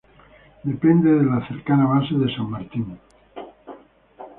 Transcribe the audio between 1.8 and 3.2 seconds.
base San Martín.